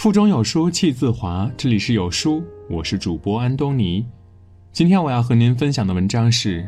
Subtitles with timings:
[0.00, 4.02] 腹中有书气自华，这里是有书，我是主播安东尼。
[4.72, 6.66] 今天我要和您分享的文章是：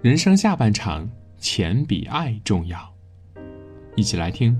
[0.00, 1.06] 人生下半场，
[1.36, 2.78] 钱比爱重要。
[3.94, 4.58] 一起来听。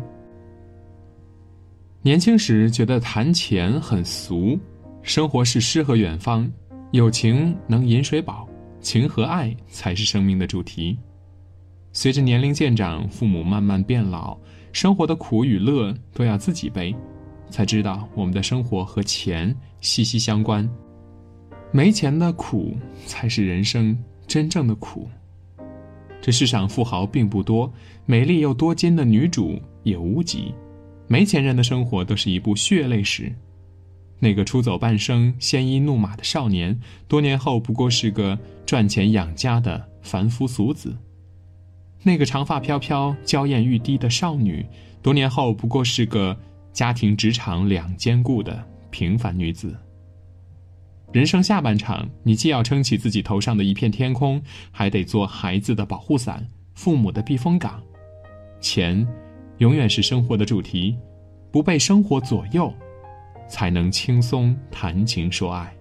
[2.02, 4.60] 年轻时觉得谈钱很俗，
[5.00, 6.46] 生活是诗和远方，
[6.90, 8.46] 有情能饮水饱，
[8.78, 10.98] 情和爱才是生命的主题。
[11.94, 14.36] 随着年龄渐长，父母慢慢变老，
[14.70, 16.94] 生活的苦与乐都要自己背。
[17.50, 20.68] 才知道我们的生活和钱息息相关，
[21.72, 23.96] 没钱的苦才是人生
[24.26, 25.08] 真正的苦。
[26.20, 27.72] 这世上富豪并不多，
[28.04, 30.52] 美丽又多金的女主也无几，
[31.06, 33.32] 没钱人的生活都是一部血泪史。
[34.18, 36.76] 那个出走半生、鲜衣怒马的少年，
[37.06, 40.90] 多年后不过是个赚钱养家的凡夫俗子；
[42.02, 44.66] 那个长发飘飘、娇艳欲滴的少女，
[45.02, 46.36] 多年后不过是个……
[46.76, 49.74] 家庭、职场两兼顾的平凡女子。
[51.10, 54.38] 人生下半场，你既要撑起自己头上的一片天空，
[54.70, 57.82] 还得做孩子的保护伞、父母的避风港。
[58.60, 59.08] 钱，
[59.56, 60.94] 永远是生活的主题，
[61.50, 62.70] 不被生活左右，
[63.48, 65.74] 才能轻松谈情说爱。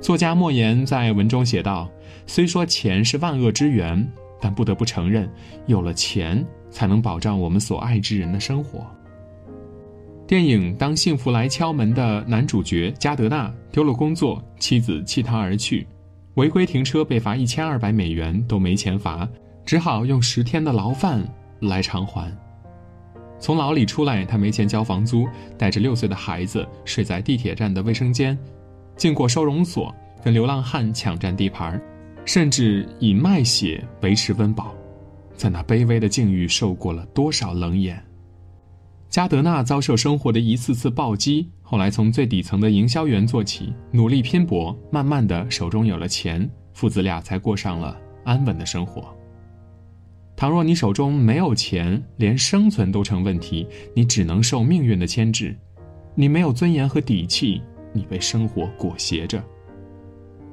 [0.00, 1.90] 作家莫言在文中写道
[2.26, 4.10] ：“虽说钱是万恶之源，
[4.44, 5.26] 但不得不承认，
[5.64, 8.84] 有了钱。”才能保障我们所爱之人的生活。
[10.26, 15.86] 电影《当幸福来敲门》的男主角加德纳丢了工作，妻子弃他而去，
[16.34, 19.28] 违规停车被罚一千二百美元都没钱罚，
[19.64, 21.24] 只好用十天的牢饭
[21.60, 22.28] 来偿还。
[23.38, 28.36] 从牢里出来，他没钱交房租，带着六岁的孩子睡在地铁站的卫生间，
[28.96, 31.80] 进过收容所，跟流浪汉抢占地盘，
[32.24, 34.74] 甚至以卖血维持温饱。
[35.36, 38.02] 在那卑微的境遇受过了多少冷眼？
[39.08, 49.14] 加德纳遭受生活的一次次暴击，后来从最底层的营销员做起，努力拼搏，慢慢的手中有了钱，父子俩才过上了安稳的生活。
[50.36, 55.56] 倘若你手中没有钱，连生存都成问题，你只能受命运的牵制。
[56.16, 57.62] 你没有尊严和底气，
[57.92, 59.42] 你被生活裹挟着。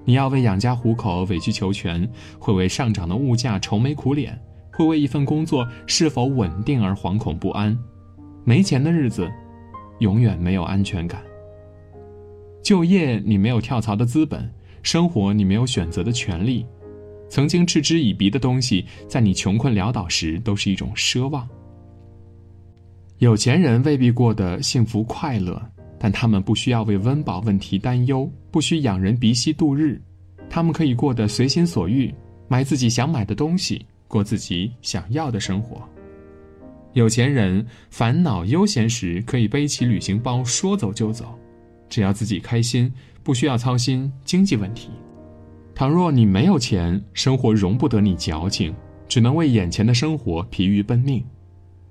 [0.06, 4.40] 你要为养家糊口委曲求全，会为上涨的物价愁眉苦脸。
[4.74, 7.78] 会为一份工作是否稳定而惶恐不安，
[8.46, 9.30] 没钱的日子，
[10.00, 11.22] 永远没有安全感。
[12.64, 14.50] 就业你没有跳槽的资本，
[14.82, 16.66] 生活你没有选择的权利，
[17.30, 21.48] 曾经嗤之以鼻的东西，在你穷困潦倒时都是一种奢望。
[23.18, 25.62] 有钱人未必过得幸福快乐，
[26.04, 30.02] 但他们不需要为温饱问题担忧，不需仰人鼻息度日，
[30.50, 32.12] 他们可以过得随心所欲，
[32.48, 33.86] 买自己想买的东西。
[34.08, 35.88] 过自己想要的生活。
[36.92, 41.40] 有钱人烦恼悠闲时，可以背起旅行包说走就走，
[41.88, 42.92] 只要自己开心，
[43.24, 44.90] 不需要操心经济问题。
[45.74, 48.76] 倘若你没有钱，生活容不得你矫情，
[49.08, 51.24] 只能为眼前的生活疲于奔命，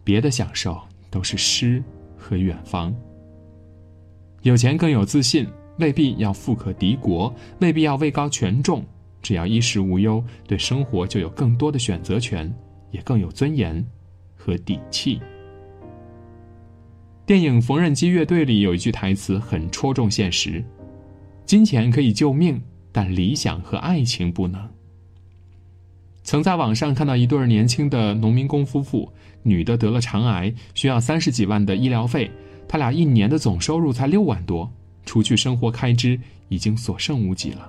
[0.05, 0.79] 别的享受
[1.11, 1.83] 都是诗
[2.19, 2.95] 和远方。
[4.43, 5.47] 有钱更有自信，
[5.79, 8.85] 未必要富可敌国，未必要位高权重。
[9.23, 12.51] 只要衣食无忧，对生活就有更多的选择权，
[12.91, 13.85] 也更有尊严
[14.35, 15.21] 和底气。
[17.27, 20.65] 电影《缝纫机乐队》里有一句台词很戳中现实：
[21.45, 24.67] 金钱可以救命，但理想和爱情不能。
[26.23, 29.13] 曾在网上看到一对年轻的农民工夫妇，
[29.43, 32.31] 女的得了肠癌，需要三十几万的医疗费，
[32.71, 34.73] 他俩一年的总收入才六万多，
[35.05, 36.17] 除去生活开支，
[36.49, 37.69] 已经所剩无几了。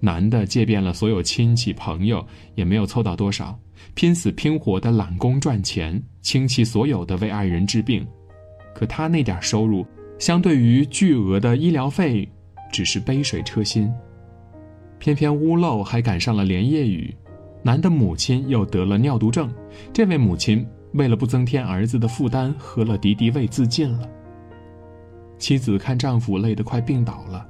[0.00, 3.56] 男的借遍了所有亲戚朋友，也没有凑到多少，
[3.94, 8.04] 拼死拼活的揽工赚钱，倾其所有的为爱人治病。
[8.74, 9.86] 可他那点收入，
[10.18, 12.28] 相对于巨额的医疗费，
[12.72, 13.88] 只是杯水车薪。
[14.98, 17.14] 偏偏屋漏还赶上了连夜雨，
[17.62, 19.48] 男的母亲又得了尿毒症，
[19.92, 24.08] 这位母亲为了不增添儿子的负担，喝了敌敌畏自尽了。
[25.38, 27.46] 妻子看丈夫累得快病倒了。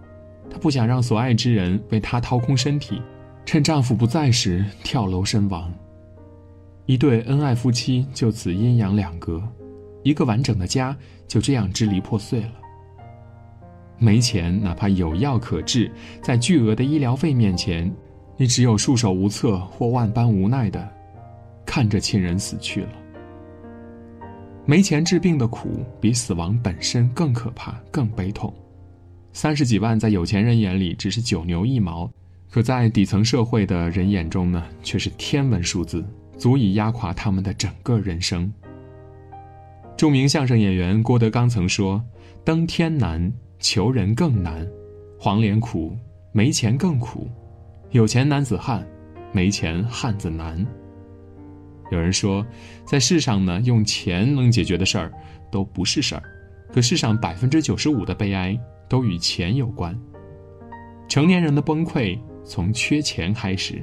[0.50, 3.00] 她不想让所爱之人为她掏空身体，
[3.44, 5.72] 趁丈夫不在时跳楼身亡。
[6.86, 9.42] 一对恩爱夫妻就此阴阳两隔，
[10.02, 12.52] 一个完整的家就这样支离破碎了。
[13.98, 15.90] 没钱，哪怕有药可治，
[16.22, 17.94] 在巨额的医疗费面前，
[18.36, 20.86] 你只有束手无策或万般无奈的
[21.64, 22.88] 看着亲人死去了。
[24.66, 28.52] 没钱治病的苦，比死亡本身更可怕、更悲痛。
[29.32, 32.10] 三十几万在有钱人眼里只是九牛一毛，
[32.50, 36.02] 可在底层社会的人眼中呢，却是天文数字，
[36.38, 38.50] 足以压垮他们的整个人生。
[39.96, 42.02] 著名相声演员郭德纲曾说
[42.42, 44.64] ：“登天难，求人更难；
[45.18, 45.94] 黄连苦，
[46.32, 47.28] 没钱更苦；
[47.90, 48.86] 有钱男子汉，
[49.30, 50.64] 没钱汉子难。”
[51.90, 52.44] 有人说，
[52.84, 55.12] 在世上呢，用钱能解决的事儿
[55.50, 56.22] 都不是事儿，
[56.72, 58.58] 可世上百分之九十五的悲哀
[58.88, 59.96] 都与钱有关。
[61.08, 63.82] 成年人的崩溃从缺钱开始，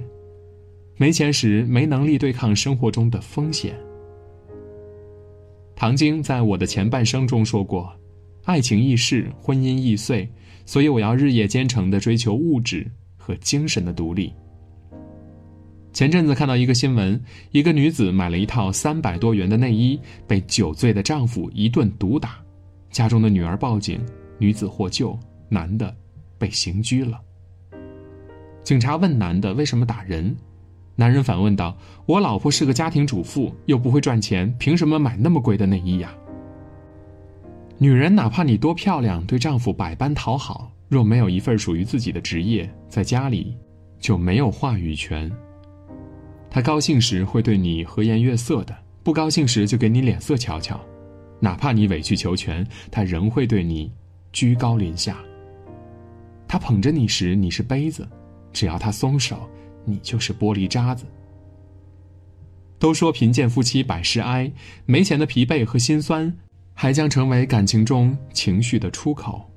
[0.98, 3.76] 没钱时没能力对抗生活中的风险。
[5.76, 7.92] 唐晶在我的前半生中说过
[8.46, 10.28] ：“爱情易逝，婚姻易碎，
[10.66, 14.34] 所以我要日夜兼程地追求物质和精神的独立。”
[16.02, 22.40] 前阵子看到一个新闻，一个女子买了一套三百多元的内衣，被酒醉的丈夫一顿毒打，
[22.90, 24.04] 家中的女儿报警，
[24.40, 25.16] 女子获救，
[25.48, 25.96] 男的
[26.40, 27.22] 被刑拘了。
[28.64, 30.36] 警察问男的为什么打人，
[30.96, 31.78] 男人反问道
[32.08, 36.12] ：“我老婆是个家庭主妇，又不会赚钱，凭什么买那么贵的内衣呀？”
[37.78, 43.56] 女人哪怕你多漂亮，对丈夫百般讨好，若没有一份属于自己的职业，在家里
[44.00, 45.32] 就没有话语权。
[46.54, 50.78] 他高兴时会对你和颜悦色的，不高兴时就给你脸色瞧瞧，
[51.40, 53.90] 哪怕你委曲求全，他仍会对你
[54.34, 55.18] 居高临下。
[56.50, 58.06] 他捧着你时你是杯子，
[58.52, 59.50] 只要他松手，
[59.86, 61.06] 你就是玻璃渣子。
[62.78, 64.52] 都说贫贱夫妻百事哀，
[64.86, 66.38] 没钱的疲惫和心酸，
[66.74, 69.50] 还将成为感情中情绪的出口。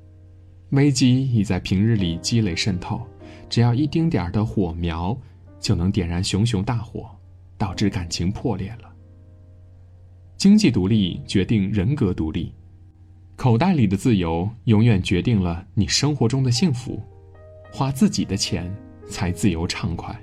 [0.69, 3.01] 危机已在平日里积累渗透，
[3.49, 5.17] 只要一丁点儿的火苗。
[5.59, 7.09] 就能点燃熊熊大火，
[7.57, 8.91] 导致感情破裂了。
[10.37, 12.53] 经济独立决定人格独立，
[13.35, 17.01] 口袋里的自由永远决定了你生活中的幸福。
[17.71, 18.73] 花自己的钱
[19.07, 20.15] 才自由畅快。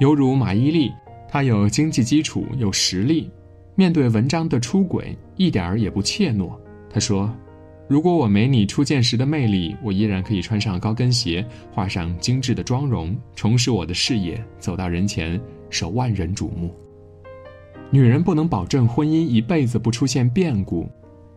[0.00, 0.92] 犹如马伊琍，
[1.28, 3.30] 她有经济基础，有实力，
[3.74, 6.58] 面对文章的出轨，一点儿也不怯懦。
[6.90, 7.34] 她说。
[7.88, 15.40] 如果我没你初见时的魅力，我依然可以穿上高跟鞋，画上精致的妆容，重拾我的事业，走到人前，
[15.70, 16.74] 受万人瞩目。
[17.90, 20.88] 女人不能保证婚姻一辈子不出现变故，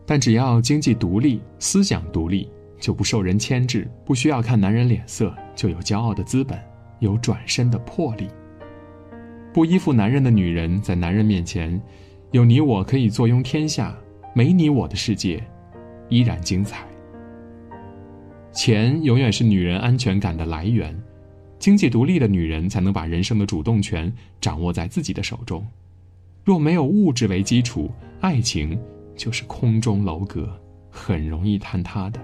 [0.04, 2.50] 但只要经济独立、思想独立，
[2.80, 6.58] 就不受人牵制，不需要看男人脸色，就有骄傲的资本，
[6.98, 8.26] 有转身的魄力。
[9.54, 11.80] 不依附男人的女人，在男人面前，
[12.32, 13.96] 有你我可以坐拥天下，
[14.34, 15.40] 没你我的世界。
[16.10, 16.86] 依然精彩。
[18.52, 20.94] 钱永远是女人安全感的来源，
[21.58, 25.66] 经济独立的女人才能把人生的主动权掌握在自己的手中。
[26.44, 27.90] 若没有物质为基础，
[28.20, 28.78] 爱情
[29.16, 30.60] 就是空中楼阁，
[30.90, 32.20] 很容易坍塌的。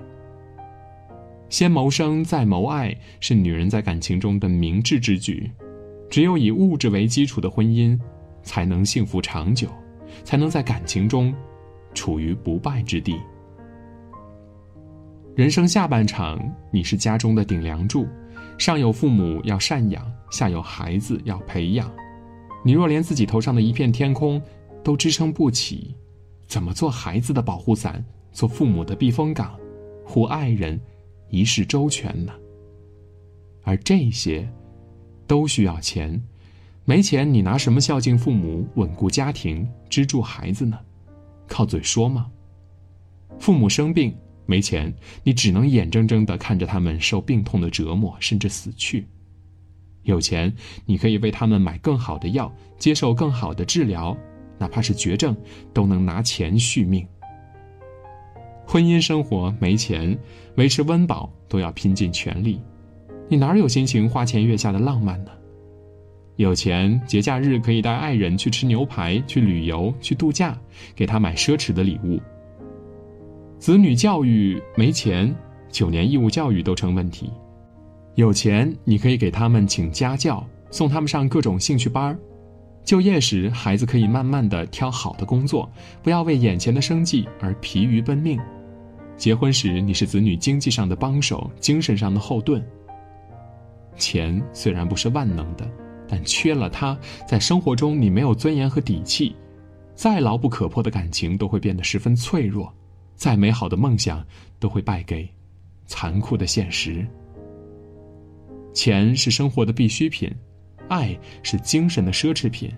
[1.49, 5.51] 先谋生再谋爱，是女人在感情中的明智之举。
[6.11, 7.99] 只有以物质为基础的婚姻，
[8.43, 9.69] 才能幸福长久，
[10.25, 11.33] 才能在感情中
[11.95, 13.17] 处于不败之地。
[15.37, 16.41] 人生下半场，
[16.71, 18.09] 你是家中的顶梁柱，
[18.57, 21.95] 上有父母要赡养，下有孩子要培养。
[22.65, 24.41] 你若连自己头上的一片天空
[24.83, 25.95] 都支撑不起，
[26.47, 28.03] 怎么做孩子的保护伞，
[28.33, 29.55] 做父母的避风港，
[30.07, 30.81] 护爱人
[31.29, 32.33] 一世周全呢？
[33.63, 34.49] 而这些，
[35.27, 36.19] 都需要钱。
[36.87, 40.79] 没钱，你拿什么孝敬父母、稳固家庭、资助孩子呢？
[41.47, 42.27] 靠嘴说吗？
[43.39, 44.17] 父母生病。
[44.47, 49.03] 没钱，你只能眼睁睁地看着他们受病痛的折磨，甚至死去；
[50.05, 50.53] 有钱，
[50.85, 54.17] 你可以为他们买更好的药，接受更好的治疗，
[54.59, 55.37] 哪怕是绝症，
[55.75, 57.07] 都能拿钱续命。
[58.65, 60.19] 婚姻生活没钱，
[60.57, 62.61] 维持温饱都要拼尽全力，
[63.29, 65.31] 你哪有心情花前月下的浪漫呢？
[66.37, 70.59] 有钱，节假日可以带爱人去吃牛排、去旅游、去度假，
[70.95, 72.21] 给他买奢侈的礼物。
[73.59, 75.35] 子女教育没钱，
[75.71, 77.31] 九年义务教育都成问题；
[78.15, 82.17] 有钱，你可以给他们请家教，送他们上各种兴趣班。
[82.85, 85.69] 就业时，孩子可以慢慢的挑好的工作，
[86.03, 88.39] 不要为眼前的生计而疲于奔命。
[89.17, 92.65] 结婚时，你是子女经济上的帮手，精神上的后盾。
[93.97, 95.67] 钱虽然不是万能的，
[96.07, 96.97] 但缺了它，
[97.27, 99.35] 在生活中你没有尊严和底气，
[99.95, 102.71] 再牢不可破的感情都会变得十分脆弱。
[103.17, 104.25] 再美好的梦想
[104.61, 105.29] 都会败给
[105.87, 107.05] 残酷的现实。
[108.73, 110.31] 钱是生活的必需品，
[110.89, 112.71] 爱是精神的奢侈品。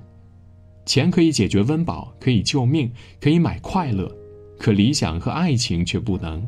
[0.86, 2.90] 钱可以解决温饱，可以救命，
[3.20, 4.10] 可以买快乐，
[4.58, 6.46] 可理想和爱情却不能。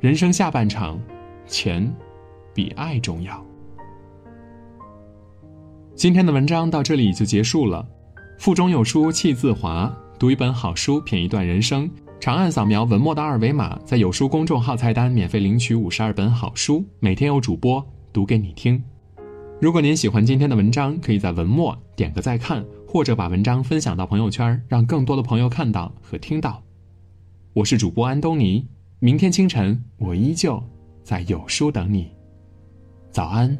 [0.00, 0.98] 人生下半场，
[1.46, 1.92] 钱
[2.54, 3.44] 比爱重要。
[5.94, 7.86] 今天的文章到这里就结束了。
[8.38, 9.94] 腹中有书气自华。
[10.16, 11.90] 读一本好书，品一段人生。
[12.24, 18.82] 长按扫描文末的二维码，在有书公众号菜单免费领取五十二本好书，每天有主播读给你听。
[19.60, 26.62] 如果您喜欢今天的文章，可以在文末点个再看，或者把文章分享到朋友圈，让更多的朋友看到和听到。
[27.52, 28.66] 我是主播安东尼，
[29.00, 30.64] 明天清晨我依旧
[31.02, 32.10] 在有书等你。
[33.10, 33.54] 早安。